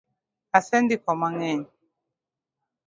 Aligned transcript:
Asendiko 0.57 1.09
mangeny 1.21 1.63